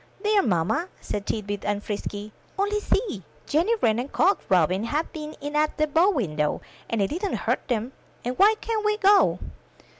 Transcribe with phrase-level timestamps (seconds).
[0.23, 3.21] '*There, mamma,*' said Tit bit and Frisky, '*only see!
[3.45, 7.35] Jenny Wren and Cock Robin have been in at the bow window, and it didn't
[7.45, 7.91] hurt them,
[8.25, 9.37] and why can't we go?